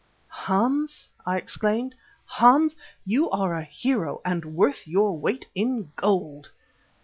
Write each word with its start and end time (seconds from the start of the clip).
"Hans," 0.29 1.11
I 1.27 1.37
exclaimed, 1.37 1.93
"Hans, 2.25 2.75
you 3.05 3.29
are 3.29 3.53
a 3.53 3.63
hero 3.63 4.19
and 4.25 4.55
worth 4.55 4.87
your 4.87 5.15
weight 5.15 5.45
in 5.53 5.91
gold!" 5.95 6.49